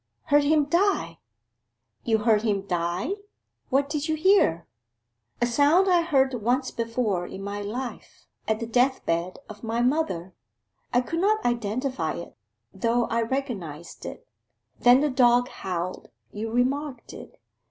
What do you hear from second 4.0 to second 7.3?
you hear?' 'A sound I heard once before